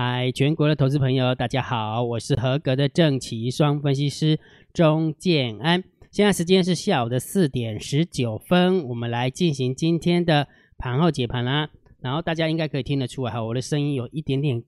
[0.00, 4.38] 嗨，全国的投资朋友，大家好，我是合格的正奇双分析师
[4.72, 5.82] 钟建安。
[6.12, 10.46] 现在时间是下午的四点十九分，我们来进行今天的
[10.78, 11.70] 盘后解盘啦。
[12.00, 14.62] 然后大家应该可以听得出来哈，我的声音有一点点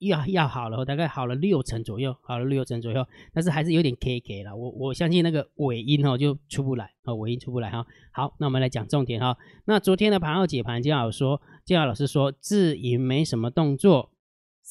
[0.00, 4.54] 要要好了，大概好了六成左右，好了六成左右，但是还是有点 K K 了。
[4.54, 7.86] 我我相信那个尾音哦就出不来，啊尾音出不来哈。
[8.12, 9.34] 好，那我们来讲重点哈。
[9.64, 14.10] 那昨天的盘后解盘，金老师说，金老师说自营没什么动作。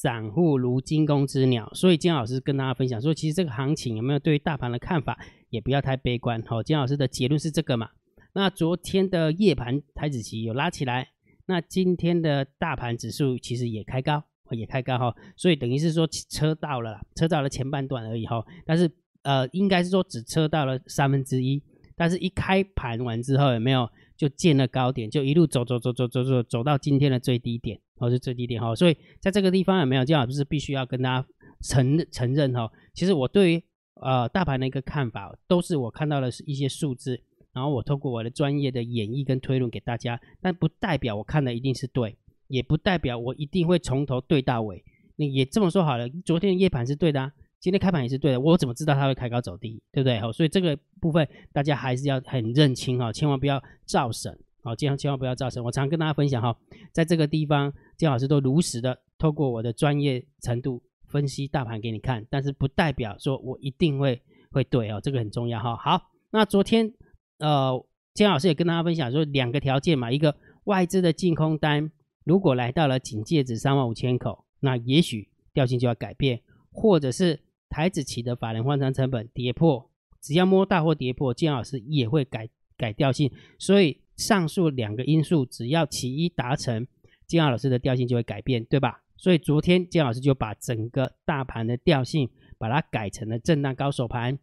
[0.04, 5.18] 散户如惊弓之鸟，所以金老师跟大家分享说，其实这个行情有没有对于大盘的看法，
[5.50, 6.44] 也不要太悲观。
[6.46, 7.90] 好，金老师的结论是这个嘛？
[8.34, 11.08] 那昨天的夜盘台子期有拉起来，
[11.46, 14.22] 那今天的大盘指数其实也开高，
[14.52, 18.46] 也开高哈，所以等于是说车到了，车到了前半段而已哈。
[18.66, 18.92] 但是
[19.22, 21.64] 呃，应该是说只车到了三分之一，
[21.96, 23.90] 但是一开盘完之后有没有
[24.24, 27.78] 就见了高点，就一路走走走走走走走到今天的最低点。
[27.98, 31.28] 哦，是最低点哈，所以在这个地方有没有这样，就是必须要跟大家
[31.62, 32.72] 承承认哈。
[32.94, 33.64] 其实我对于
[33.96, 37.22] 呃大盘的一个看法，都是我看到的是一些数字，
[37.54, 44.84] 然后我透过我的专业的演绎跟推论给大家，但不代表我看的一定是对，也不代表我一定会从头对到尾。
[45.18, 47.32] 那也这么说好了，昨天的夜盘是对的，啊，
[47.64, 50.20] 今天开盘也是对的，我怎么知道它会开高走低，对不对？
[50.20, 54.38] 好，所以这个部分大家还是要很认清哈，千万不要造神。
[54.62, 55.64] 好，千万千万不要造神。
[55.64, 56.54] 我常跟大家分享哈，
[56.92, 65.78] 在这个地方，金老师都如实的透过我的专业程度分析大盘给你看，但是不代表说我一定会会对哦，这个很重要哈。
[65.78, 66.94] 好，那昨天
[67.38, 67.82] 呃，
[68.14, 71.90] 金老师也跟大家分享说两个条件嘛，一个外资的净空单
[72.26, 77.40] 如果来到了警戒值三万五千口，那也许调性就要改变，或者是
[77.74, 79.90] 台子期的法人换仓成本跌破，
[80.22, 83.98] 只要摸大或跌破，金老师也会改改调性，所以。
[84.16, 86.86] 上述两个因素，只要其一达成，
[87.26, 89.02] 金老师的调性就会改变，对吧？
[89.18, 94.38] 所以昨天金老师就把整个大盘的调性，把它改成了震荡高手盘。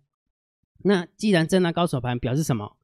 [0.83, 2.77] 那既然震荡高手盘表示什么？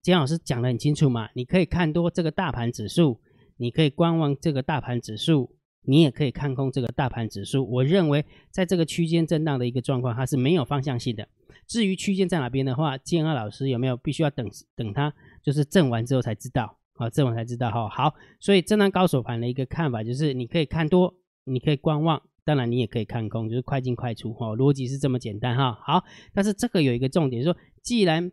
[0.00, 3.20] 金老师讲的很清楚嘛，你可以看多这个大盘指数，
[3.56, 5.56] 你可以观望这个大盘指数，
[5.88, 7.66] 你也可以看空这个大盘指数。
[7.68, 11.26] 我认为在这个区间震荡的一个状况，它是没有方向性的。
[11.66, 15.12] 至于区间在哪边的话，建二老师有没有必须要等等它？
[15.42, 17.88] 就是震完之后才知道，啊，震完才知道哈。
[17.88, 24.48] 好，所以震荡高手盘的一个看法就是，你可以看多，你可以观望，当然你也可以看空，就是快进快出哈。
[24.48, 25.78] 逻辑是这么简单哈。
[25.82, 28.30] 好，但是这个有一个重点，说既然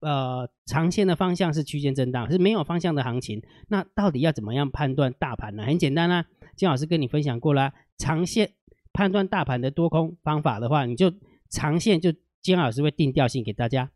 [0.00, 5.64] 呃长线的方向是区间震荡，是没有方向的行情，那到底要怎么样判断大盘呢？
[5.64, 6.26] 很简单啦，
[6.56, 8.52] 金老师跟你分享过了，长线
[8.92, 11.12] 判断大盘的多空方法的话，你就
[11.48, 13.90] 长线就金老师会定调性给大家，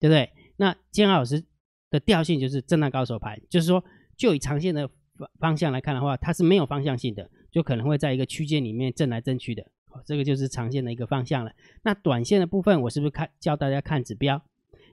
[0.00, 0.30] 对不对？
[0.56, 1.44] 那金老师。
[1.90, 3.82] 的调性就是震荡高手盘，就是说，
[4.14, 4.86] 就以长线的
[5.16, 9.64] 方方向来看的话，它是没有方向性的，就可能会在一个区间里面震来震去的。
[9.86, 11.52] 好，这个就是长线的一个方向了。
[11.84, 14.42] 那短线的部分，我是不是看教大家看指标？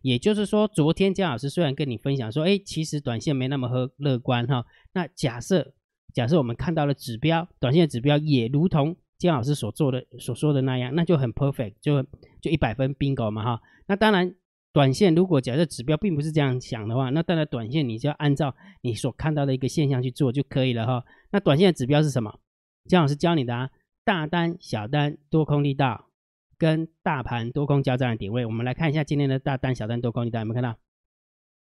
[0.04, 4.66] 也就是说，昨天姜老师虽然跟你分享说，哎，其实短线没那么乐乐观哈。
[4.94, 5.74] 那假设
[6.16, 12.02] 假设我们看到了指标，短线的指标也如同姜老师所做的所说的那样，那就很 perfect，就
[12.42, 13.62] 就一百分 bingo 嘛哈。
[13.86, 14.34] 那当然。
[14.76, 21.06] 短线如果假设指标并不是这样想的话，那当然短线你就要按照你所看到的一个现象去做就可以了哈。
[21.32, 22.42] 那短线的指标是什么？
[22.84, 23.70] 姜老师教你的啊，
[24.04, 26.10] 大单、小单、多空力道
[26.58, 28.46] 跟大盘多空交战的点位。
[28.46, 30.78] 我们来看一下今天的大单、小单、多空力道有没有看到？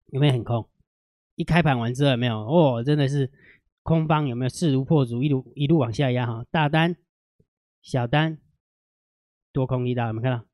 [0.07, 0.67] 有没有很空？
[1.35, 2.37] 一开盘完之后有没有？
[2.37, 3.31] 哦，真的是
[3.85, 6.43] 空方有没有势如破竹，一路一路往下压哈？
[6.49, 6.95] 大单、
[7.83, 8.39] 小单、
[9.53, 10.45] 多空力道有没有看到？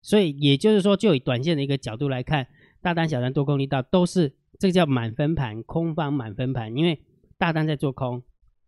[0.00, 2.46] 所以也就是说，就以短线的一个角度来看，
[2.80, 6.76] 大单、小单、多空力道都是这个叫满分盘，空方满分盘。
[6.76, 7.02] 因为
[7.36, 8.22] 大单在做空，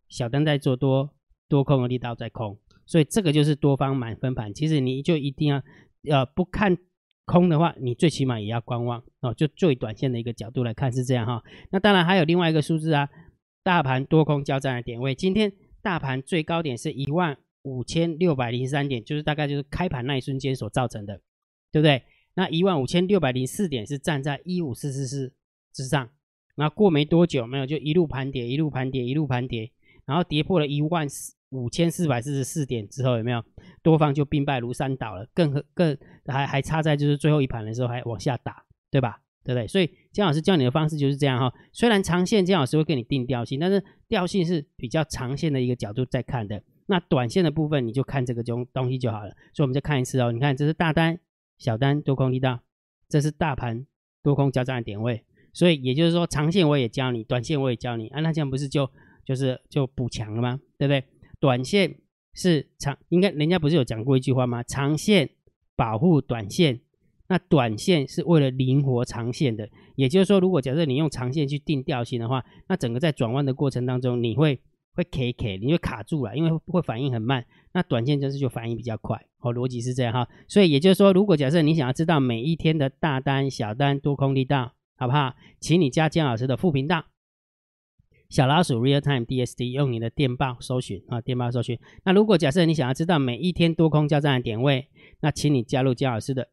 [0.09, 1.15] 小单在做多，
[1.49, 4.53] 多空的力道在空，所以这个就是多方满分盘。
[4.53, 5.63] 其实你就一定要，
[6.11, 6.77] 呃，不看
[7.27, 9.33] 空的话，你最起码也要观望哦。
[9.33, 11.45] 就最短线的一个角度来看是这样哈。
[11.71, 13.09] 那当然还有另外一个数字啊，
[13.65, 15.53] 大盘多空交战的点位，今天
[15.83, 17.37] 大盘最高点是一万。
[17.67, 21.23] 五千六百零三点，就是大概就是开盘那一瞬间所造成的，
[21.73, 22.03] 对不对？
[22.35, 25.33] 那一万五千六百零四点是站在一五四四四
[25.73, 26.11] 之上，
[26.57, 29.73] 那过没多久，没有就一路盘跌，一路盘跌，一路盘跌，
[30.05, 31.09] 然后跌破了一万
[31.49, 33.43] 五千四百四十四点之后，有没有
[33.83, 35.27] 多方就兵败如山倒了？
[35.33, 35.97] 更更
[36.27, 39.23] 还还差在就是最后一盘的时候还往下打，对吧？
[39.45, 39.69] 对不对？
[39.69, 41.53] 所以姜老师教你的方式就是这样哈。
[41.73, 46.63] 虽然长线姜老师会给你定调性，但是调性是比较长线的一个角度在看的。
[46.87, 50.33] 那短线的部分你就看这个东东西就好了，所以我们再看一次哦。
[50.33, 51.19] 你看这是大单、
[51.59, 52.61] 小单、多空力道，
[53.09, 53.87] 这是大盘
[54.23, 55.25] 多空交战的点位。
[55.53, 58.21] 所以也就是说，长线我也教你，短线我也教你啊。
[58.21, 58.91] 那这样不是就
[59.25, 60.61] 就是就补强了吗？
[60.77, 61.05] 对不对？
[61.39, 61.97] 短线
[62.35, 64.63] 是长，应该人家不是有讲过一句话吗？
[64.63, 65.31] 长线
[65.77, 66.81] 保护短线，
[67.29, 69.69] 那短线是为了灵活长线的。
[69.97, 74.61] 也就是说，如果假设你用长线去定调性的话，那整个在转弯的过程当中，你会
[74.95, 77.45] 会 K K，你会卡住了，因为会反应很慢。
[77.73, 80.29] 那短线就是就反应比较快，哦，逻辑是这样哈。
[80.49, 85.35] 所以也就是说，如果假设你想要知道每一天的大单、小单、多空力道，好不好？
[85.61, 87.07] 请你加姜老师的副频道。
[88.31, 91.79] 小老鼠 Real Time DSD 用你的电报搜寻啊，电报搜寻。
[92.05, 94.89] 那如果假设你想要知道每一天多空交战的点位，
[95.21, 96.49] 那请你加入姜老师的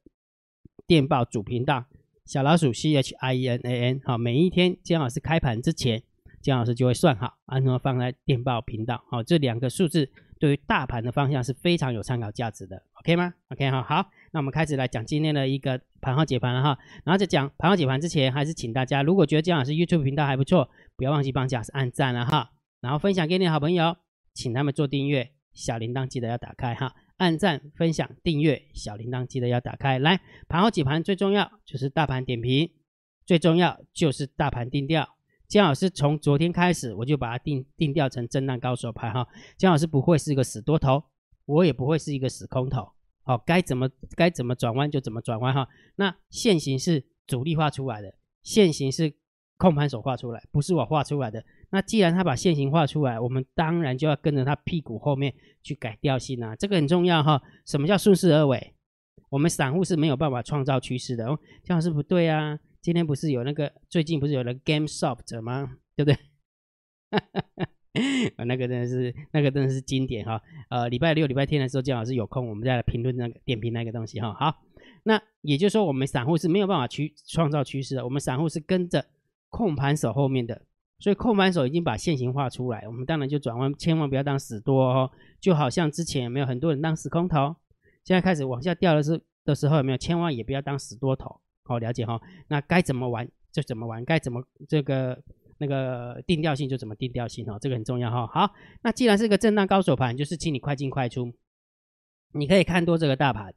[0.91, 1.85] 电报主频道，
[2.25, 4.01] 小老鼠 C H I E N A N。
[4.03, 6.03] 好，每一天姜老师开盘之前，
[6.41, 9.01] 姜老师就会算好，然后放在电报频道。
[9.09, 16.77] 好，这两个数字对于大盘的方向是非常有参考价值的，OK 吗？OK 哈，好，那我们开始来讲今天的一个盘号解盘了哈。
[17.05, 20.69] 然后在讲盘号解盘之前，还是请大家，如果觉得姜老师 YouTube 频道还不错。
[20.97, 22.51] 不要忘记帮姜老师按赞了哈，
[22.81, 23.95] 然后分享给你的好朋友，
[24.33, 29.99] 请他们做订阅，小铃铛记得要打开哈，按赞、分享、订阅，小铃铛记得要打开。
[29.99, 30.19] 来，
[30.49, 32.71] 盘后几盘最重要就是大盘点评，
[33.27, 35.07] 最重要就是大盘定调。
[35.47, 39.27] 姜老师从昨天开始，我就把它定定调成震荡高手盘哈。
[39.55, 41.03] 姜老师不会是一个死多头，
[41.45, 42.91] 我也不会是一个死空头，
[43.21, 45.69] 好，该怎么该怎么转弯就怎么转弯哈。
[45.97, 49.13] 那线形是主力画出来的，线形是。
[49.57, 51.45] 控盘手画出来，不是我画出来的。
[51.71, 55.33] 那既然他把线形画出来，我们当然就要跟着他屁股后面
[55.63, 57.41] 去改调性啊，这个很重要哈。
[57.65, 58.73] 什么叫顺势而为？
[59.29, 62.59] 我们散户是没有办法创造趋势的哦，这样是不对啊。
[62.81, 65.77] 今天不是有那个最近不是有了 GameSoft 吗？
[65.95, 66.17] 对不对？
[68.35, 70.41] 啊 那个真的是那个真的是经典哈。
[70.69, 74.33] 呃，礼拜六、礼拜天的时候，姜老师有空，我们再来评论那个点评那个东西哈。
[74.33, 74.57] 好，
[75.03, 79.05] 那也就是说，我们散户是没有办法去创造趋势的，我们散户是跟着。
[79.53, 80.61] 控盘手后面的，
[81.01, 85.09] 所以控盘手已经把线形画出来，我们当然就转弯，千万不要当死多哦。
[85.39, 87.55] 就好像之前有没有很多人当死空头，
[88.03, 89.97] 现在开始往下掉的时的时候有没有？
[89.97, 92.21] 千万也不要当死多头，好了解哈。
[92.47, 95.19] 那该怎么玩就怎么玩，该怎么这个
[95.57, 98.27] 那个定调性就怎么定调性哦，这个很重要哈。
[98.27, 101.33] 好，那既然是个震荡高手盘，就是请你快进快出，
[102.33, 103.55] 你可以看多这个大盘，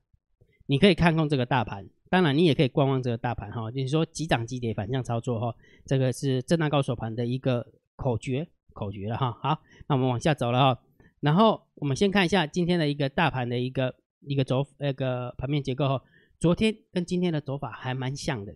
[0.65, 1.87] 你可以看空这个大盘。
[2.15, 5.53] 当然，你也可以观望这个大盘哈，就是说急涨急跌反向操作哈，
[5.85, 7.67] 这个是震荡高手盘的一个
[7.97, 9.37] 口诀口诀了哈。
[9.43, 10.81] 好，那我们往下走了哈，
[11.19, 16.01] 然后我们先看一下今天的一个大盘的一个一个走那个盘面结构哈。
[16.39, 18.55] 昨天跟今天的走法还蛮像的，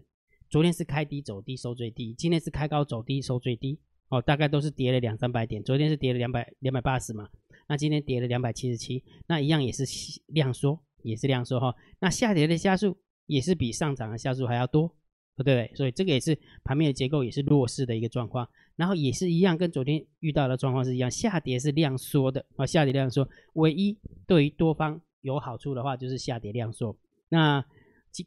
[0.49, 5.60] 昨天是开低走低收最低，今天是开高走低收最低哦，大概都是跌了两三百点。
[5.64, 7.28] 昨天是跌了两百两百八十嘛，
[7.66, 9.82] 那今天跌了两百七十七，那一样也是
[10.26, 11.75] 量缩，也是量缩哈。
[11.99, 12.96] 那下跌的加速。
[13.29, 14.89] 也是比上涨的下数还要多，
[15.37, 15.71] 对不对？
[15.77, 23.97] 所以这个也是盘面的结构也是弱势的一个状况，然后也是一样，跟昨天遇到的状况是一样，下跌是量缩的啊，下跌量缩，唯一
[24.27, 26.97] 对于多方有好处的话就是下跌量缩。
[27.29, 27.65] 那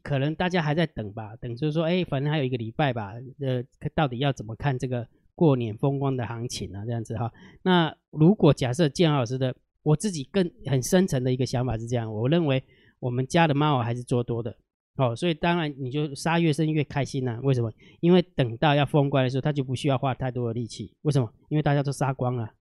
[0.02, 3.62] 可能大家还在等吧，等就是说，哎，反正还有一个礼拜吧，呃，
[3.94, 6.84] 到底要怎么看这个过年风光的行情呢？
[6.86, 7.30] 这样子哈。
[7.62, 12.62] 那如果假设建老师的，我自己更很深层的一个想法是这样，我认为
[13.00, 14.56] 我们家的猫还是做多的。
[14.96, 17.40] 哦，所以当然你就杀越深越开心呐？
[17.42, 17.72] 为什么？
[18.00, 20.94] 因为等到要封关的时候，他就不需要花太多的力气。
[21.02, 21.32] 为什么？
[21.48, 22.52] 因为大家都杀光了，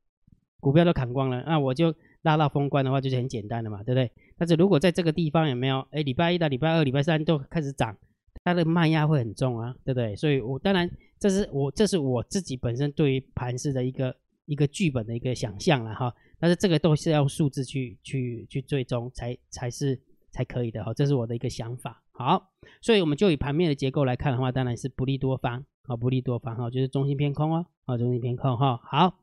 [0.61, 4.09] 股票都砍光了，那我就拉到封关的话，就是很简单的嘛，对不对？
[4.37, 5.85] 但是如果在这个地方有没有？
[5.91, 7.97] 哎，礼拜一到礼拜二、礼拜三都开始涨，
[8.45, 10.15] 它的卖压会很重啊，对不对？
[10.15, 16.13] 所以我当然这是我这是我自己本身对于盘市的一个一个剧本的一个想象了哈。
[16.39, 19.99] 但是这个都是要数字去去去追踪才才是
[20.31, 22.01] 才可以的哈，这是我的一个想法。
[22.21, 22.51] 好，
[22.81, 29.17] 所以我们就以盘面的结构来看的话，当然是不利多方，好，不利多方，哈，就是中心偏空哦，好，中心偏空，哈，好。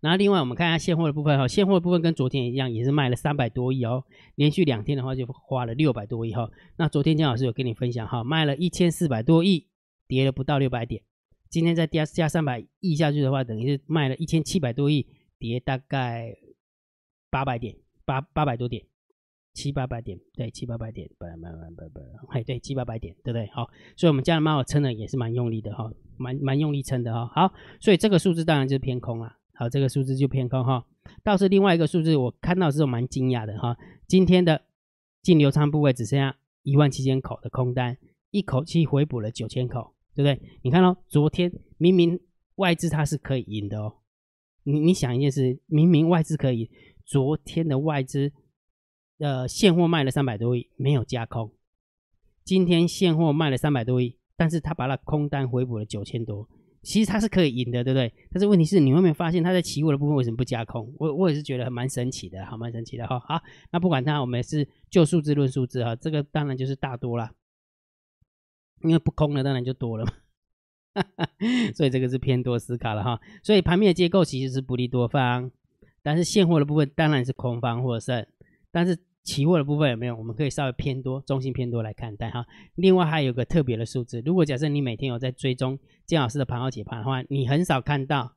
[0.00, 4.04] 然后另外我们看一下现货的部分，哈，现货的部分跟昨天一样，也是卖了三百多亿哦，
[4.34, 6.50] 连续两天的话就花了六百多亿，哈。
[6.76, 9.66] 那昨天姜老师有跟你分享，哈，卖了一千四百多亿，
[10.06, 11.02] 跌了不到六百点，
[11.48, 15.06] 今天再加加三百亿下去的话，等于是卖了一千七百多亿，
[15.38, 16.36] 跌大概
[17.30, 18.84] 八百点，八八百多点。
[19.54, 21.32] 七八百点，对，七八百点，不不
[21.76, 23.46] 不不不，哎，对，七八百点，对不对？
[23.52, 27.30] 好，所以我们家的猫撑的也是蛮用力的哈，蛮蛮用力撑的哈。
[27.32, 29.36] 好，所以这个数字当然就是偏空了。
[29.54, 30.84] 好，这个数字就偏空哈。
[31.22, 33.76] 倒是另外一个数字，我看到是蛮惊讶的哈。
[34.08, 34.60] 今天的
[35.22, 37.96] 净流仓部位只剩下一万七千口的空单，
[38.32, 40.58] 一口气回补了九千口，对不对？
[40.62, 42.18] 你看哦，昨天明明
[42.56, 43.98] 外资它是可以赢的哦。
[44.64, 46.68] 你你想一件事，明明外资可以，
[47.06, 48.32] 昨天的外资。
[49.18, 51.52] 呃，现货卖了三百多亿，没有加空。
[52.44, 56.48] 今天现货卖了三百多亿，但是他把那空单回补了九千多，
[56.82, 58.12] 其实它是可以赢的，对不对？
[58.30, 60.92] 但是问题是，你有没有发现它在期货的部分为什么不加空？
[60.98, 63.18] 我我也是觉得蛮神奇的，好蛮神奇的哈。
[63.20, 63.40] 好，
[63.70, 67.32] 那不管它，我们是就数字论数字哈，这个当然就是大多啦，
[68.82, 70.12] 因为不空了当然就多了嘛。
[71.74, 73.20] 所以这个是偏多思考了哈。
[73.42, 75.50] 所以盘面的结构其实是不利多方，
[76.02, 78.26] 但是现货的部分当然是空方获胜，
[78.74, 78.98] 但是。
[79.26, 80.14] 期货的部分有没有？
[80.14, 82.44] 我们可以稍微偏多，中性偏多来看待哈。
[82.74, 88.36] 另外还有个特别的数字，如果假设你每天有在追踪姜老师的盘后解盘的话，你很少看到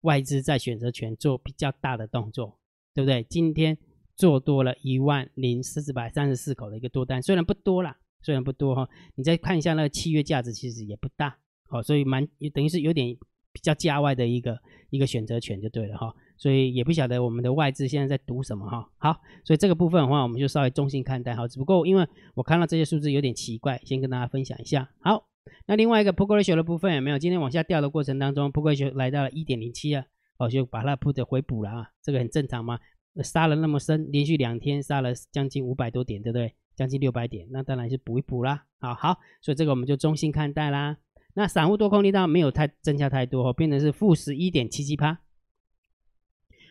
[0.00, 2.58] 外资在选择权做比较大的动作，
[2.92, 3.22] 对不对？
[3.30, 3.78] 今天
[4.16, 8.88] 做多了一万零四百三十四口的一个多单，虽然不多啦，虽然不多哈。
[9.14, 11.38] 你再看一下那个契约价值，其实也不大，
[11.68, 13.16] 好，所以蛮等于是有点
[13.52, 14.58] 比较价外的一个
[14.90, 16.12] 一个选择权就对了哈。
[16.40, 18.88] 所以也不晓得我们的外资现在在赌什么哈。
[18.96, 21.46] 好，所以这个部分的话，我们就稍微中性看待哈。
[21.46, 24.88] 只不过因为我看到这些数字有点奇怪，先跟大家分享一下。
[25.00, 25.26] 好，
[25.66, 27.18] 那另外一个 p u t ratio 的部分有没有？
[27.18, 30.02] 今天往下掉的过程当中 p u t ratio 来到了一点零七啊，
[30.38, 31.90] 哦，就把它 put 回补了啊。
[32.02, 32.78] 这个很正常嘛，
[33.22, 36.54] 杀了那么深，连续两天杀了将近五百多点，对不对？
[36.74, 38.64] 将近六百点，那当然是补一补啦。
[38.78, 40.96] 好好，所以这个我们就中性看待啦。
[41.34, 45.20] 那散户多空力道没有太增加太多，变成是负十一点七七趴。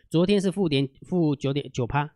[0.09, 2.15] 昨天是负点负九点九趴，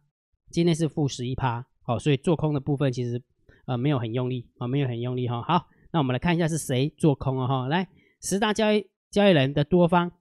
[0.49, 3.23] 今天是负十一趴，好，所以做空的部分其实
[3.67, 5.43] 呃没有很用力啊，没有很用力哈。
[5.43, 7.67] 好，那我们来看一下是谁做空哦哈。
[7.67, 7.87] 来，
[8.19, 10.11] 十大交易交易人的多方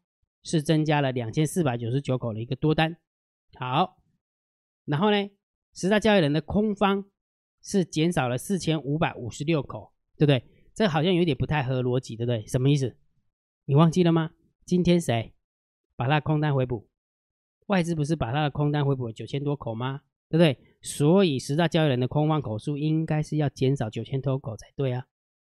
[0.42, 2.94] 是增加了两千四百九十九口的一个多单，
[3.58, 3.96] 好，
[4.84, 5.30] 然后呢，
[5.72, 7.06] 十大交易人的空方
[7.62, 10.44] 是减少了四千五百五十六口，对不对？
[10.74, 12.46] 这好像有点不太合逻辑，对不对？
[12.46, 12.98] 什么意思？
[13.64, 14.32] 你忘记了吗？
[14.66, 15.32] 今天谁
[15.96, 16.86] 把它空单回补？
[17.66, 20.00] 外资不是把它的空单回补九千多口吗？
[20.28, 20.58] 对不对？
[20.80, 25.04] 所以十大交易人的空方口数应该是要减少九千多口才对啊。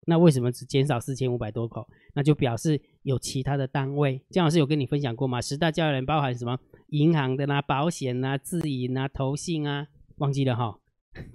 [0.05, 1.87] 那为什么只减少四千五百多口？
[2.13, 4.21] 那就表示有其他的单位。
[4.29, 5.41] 姜老师有跟你分享过吗？
[5.41, 6.59] 十大交易人包含什么？
[6.89, 10.77] 银行的啦、保险啦、自营啊、投信啊，忘记了哈？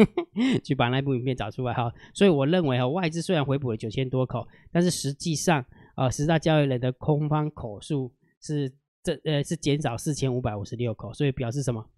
[0.63, 1.91] 去把那部影片找出来哈。
[2.13, 8.71] 所以我认为哈，外资虽然回补了九千多口，但是实际上啊，十大交易人的空方口数是。
[9.09, 11.89] 这呃是减少四千五百五十六口，所以表示什么？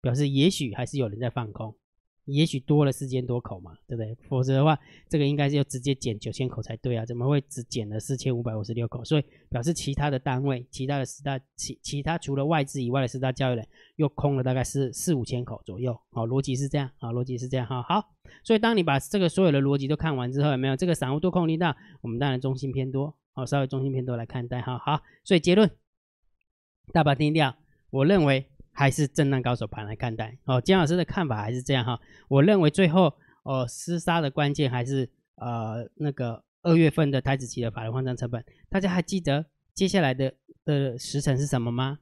[0.00, 1.76] 表示也许还是有人在放空，
[2.24, 4.16] 也许多了四千多口嘛，对不对？
[4.30, 4.78] 否则的话，
[5.10, 9.04] 这个应该是要直接减九千口才对啊，怎么会只减了四千五百五十六口？
[9.04, 18.02] 所以表示其他的单位，其他的十大其其他除了外资以外的十大交易人又空了大概是四五千口左右，好，逻辑是这样，好，逻辑是这样，哈，好，
[18.42, 21.76] 所以当你把这个所有的逻辑都看完之后，有没有这个散户多空力道？
[22.00, 25.70] 我们当然中心偏多，好，稍微中心偏多来看待，哈，好，所以结论。
[26.92, 27.54] 大把定调，
[27.90, 30.38] 我认为还是震荡高手盘来看待。
[30.44, 32.00] 哦，姜老师的看法还是这样哈。
[32.28, 38.44] 我认为最后哦厮杀的关键还是呃那个二月份的台子期的法人换仓成本。
[38.68, 41.98] 大家还记得接下来的的时辰是什么吗？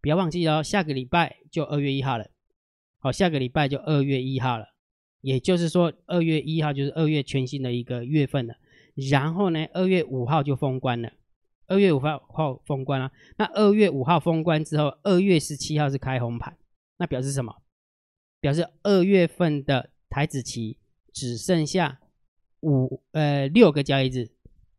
[0.00, 2.26] 不要忘记哦，下个礼拜就二月一号了。
[2.98, 4.66] 好，下个礼拜就二月一号了。
[5.20, 8.54] 也就是说，二月一号就是二月全新的一个月份了。
[9.10, 11.12] 然后呢，二月五号就封关了。
[11.70, 16.56] 二月五号号封关啊，那二月五号封关之后，二月十七号是开红盘，
[16.98, 17.62] 那表示什么？
[18.40, 20.78] 表示二月份的台子期
[21.12, 22.00] 只剩下
[22.62, 24.30] 五呃六个交易日，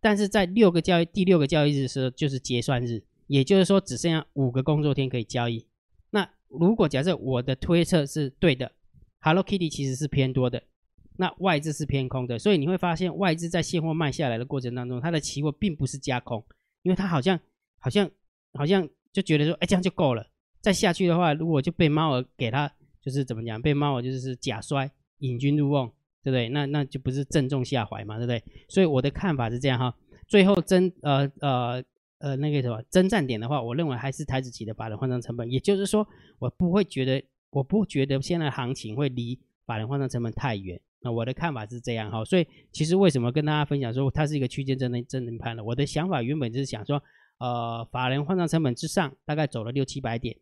[0.02, 5.66] 但是在六个交易第六个交易日的时候就是结算日，也就是说只剩下五个工作天可以交易。
[6.10, 8.70] 那如果假设我的推测是对的
[9.22, 10.62] ，Hello Kitty 其实是偏多的，
[11.16, 16.44] 那外资是偏空的，所以你会发现外资在现货卖下来的过程当中，它的期货并不是加空。
[16.84, 17.40] 因为他好像
[17.80, 18.10] 好像
[18.54, 20.26] 好像就觉得说，哎，这样就够了。
[20.62, 22.72] 再下去的话，如果就被猫儿给他，
[23.02, 25.88] 就是怎么讲，被猫儿就是假摔，引君入瓮，
[26.24, 26.50] 对不对？
[26.50, 28.44] 那那就不是正中下怀嘛，对不对？
[28.70, 29.96] 所以我的看法是这样哈。
[30.28, 31.84] 最后真呃呃
[32.20, 35.50] 呃那个什么真战点的话，我认为还是台子期的法人换仓成本。
[35.50, 36.08] 也就是说，
[36.38, 40.80] 我不会觉得，我不觉得现在行情会离法人换仓成本太远。
[41.04, 45.64] 那我的看法是这样哈，所以其实为什么跟大家分享说它是一个区间真的真能盘呢？
[45.64, 47.02] 我的想法原本就是想说，
[47.40, 50.38] 呃，法人换仓成本之上大概走了六七百点，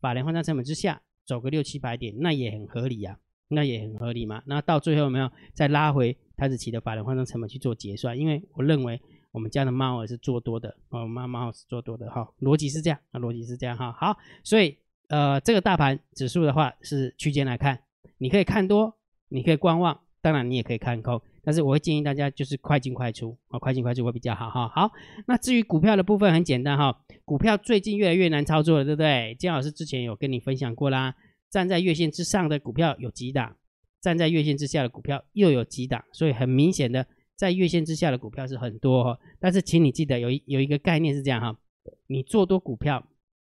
[0.00, 3.18] 法人换仓成本之下走个六七百点，那也很合理呀，
[3.48, 4.42] 那也很合理嘛。
[4.44, 8.18] 那到最后没有再拉回台子期的法人换仓成本去做结算？
[8.18, 13.90] 因为我认为我们家的猫儿是做多的，哦，猫猫是做多的哈，逻辑是这样，那逻辑是这样哈。
[13.92, 14.76] 好，所以
[15.08, 17.80] 呃，这个大盘指数的话是区间来看，
[18.18, 18.94] 你可以看多。
[19.34, 24.68] 你可以观望，当然你也可以看空，但是我会建议大家就是快进快出啊，快进快出会比较好哈。
[24.68, 24.92] 好，
[25.26, 29.36] 那至于股票的部分很简单哈，股票最近越来越难操作了，对不对？
[29.38, 31.16] 姜老师之前有跟你分享过啦，
[31.50, 33.56] 站在月线之上的股票有几档，
[34.00, 41.58] 站在月线之下的股票又有几档，所以很明显的在月线之下的股票是很多哈，但是请你记得有一有一个概念是这样哈，
[42.06, 43.04] 你做多股票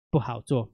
[0.09, 0.71] 不好做，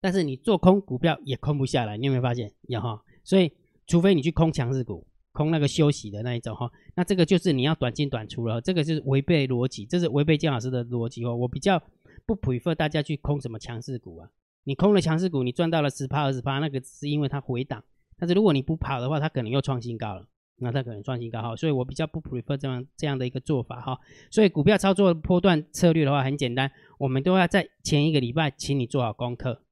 [0.00, 2.52] 但是你做空股票也空不下来，你有没有发现？
[2.62, 3.52] 有哈，所以
[3.90, 11.34] 除非你去空强势股，空那个休息的那一种哈，那这个就是你要短进短出了，这个就是违背逻辑，这是违背姜老师的逻辑哦。
[11.34, 11.82] 我比较
[12.24, 14.30] 不 prefer 大家去空什么强势股啊，
[14.62, 17.82] 你空了强势股，你赚到了十趴二十趴，那个是因为它回档，
[18.16, 20.24] 但是如果你不跑的话，它可能又创新高了。
[20.62, 23.98] 那它可能创新高哈，所以我比较不 prefer 这样这样的一个做法哈。
[24.30, 29.62] 所以股票操作波段策略的话很简单，我们都要在前一个礼拜请你做好功课。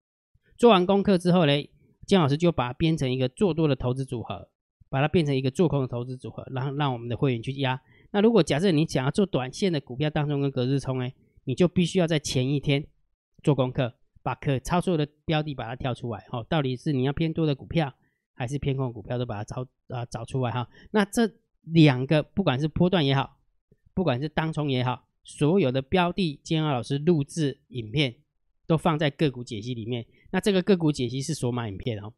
[0.57, 1.53] 做完功课之后呢，
[2.09, 4.49] 姜老师就把它编成一个做多的投资组合，
[4.89, 7.81] 把它变成一个做空的投资组合，然后让我们的会员去压。
[8.11, 11.09] 那如果假设你想要做短线的股票当中跟隔日冲呢，
[11.45, 12.85] 你就必须要在前一天
[13.45, 16.43] 做功课，把可操作的标的把它挑出来哈。
[16.49, 17.95] 到底是你要偏多的股票？
[18.35, 21.29] 还是偏空股票都把它找啊找出来哈，那这
[21.63, 23.37] 两个不管是波段也好，
[23.95, 28.15] 不管是当冲也好，所有的标的，金二老师录制影片
[28.65, 30.07] 都放在个股解析里面。
[30.31, 32.13] 那这个个股解析是锁码影片哦，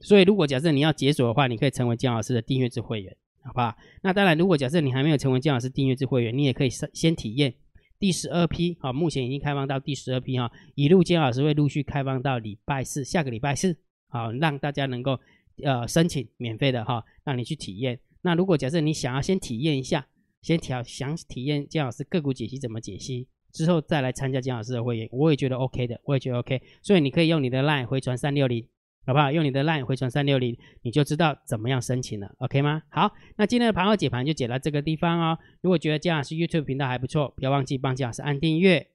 [0.00, 3.76] 所以如果假设你要解锁的话，你可以成为姜老师的订阅制会员，好不好？
[4.02, 7.54] 那当然，如果假设你还没有成为姜老师订阅制会员，你也可以先先体验
[7.98, 13.76] 第十二批，好，目前已经开放到第十二批哈，一路姜老师会陆续开放到礼拜四，下个礼拜四。
[14.08, 15.18] 好，让大家能够
[15.62, 17.98] 呃申请免费的哈，让你去体验。
[18.20, 20.06] 那如果假设你想要先体验一下，
[20.42, 26.60] 先调想体验姜老师个股解析怎么解析，之后再来参加姜老师的会员，我也觉得 OK 的，我也觉得 OK。
[26.82, 28.66] 所以你可以用你的 LINE 回传三六零，
[29.06, 29.30] 好不好？
[29.30, 32.82] 用你的 LINE 回传三六零，你就知道怎么样申请了，OK 吗？
[32.88, 35.38] 好，那今天的盘后解盘就解到这个地方哦。
[35.60, 38.88] 如果觉得姜老师 YouTube 频道还不错，不要忘记帮姜老师按订阅，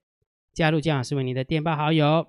[0.53, 2.27] 加入姜老师为你的电报好友，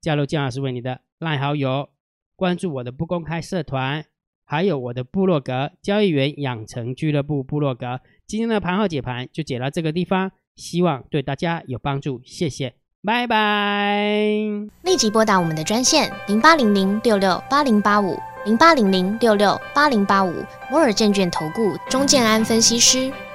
[0.00, 1.90] 加入姜老师为你的 LINE 好友。
[2.34, 4.06] 关注我的不公开社团，
[4.44, 8.00] 还有我的部落格交易员养成俱乐部部落格。
[8.28, 14.36] 今天的盘后解盘就解到这个地方，希望对大家有帮助，谢谢，拜拜。
[14.82, 23.10] 立即拨打我们的专线零八零零六六八零八五零八零零六六八零八五摩尔证券投顾钟建安分析师。